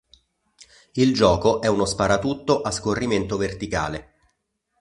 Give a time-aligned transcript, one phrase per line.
[0.93, 4.13] Il gioco è uno sparatutto a scorrimento verticale.